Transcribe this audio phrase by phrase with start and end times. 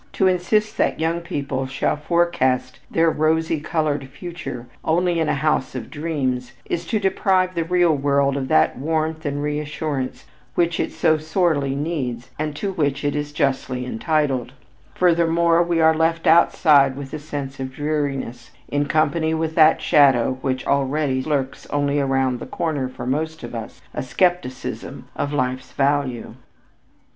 [0.13, 5.75] To insist that young people shall forecast their rose colored future only in a house
[5.75, 10.25] of dreams, is to deprive the real world of that warmth and reassurance
[10.55, 14.53] which it so sorely needs and to which it is justly entitled;
[14.95, 20.39] furthermore, we are left outside with a sense of dreariness, in company with that shadow
[20.41, 25.73] which already lurks only around the corner for most of us a skepticism of life's
[25.73, 26.33] value.